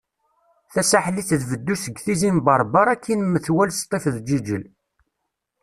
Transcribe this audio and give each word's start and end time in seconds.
Tasaḥlit 0.73 1.29
tbeddu 1.41 1.75
seg 1.83 1.95
Tizi 2.05 2.29
n 2.35 2.37
Berber 2.45 2.87
akkin 2.93 3.19
metwal 3.33 3.69
Sṭif 3.73 4.05
d 4.13 4.17
Jijel. 4.27 4.63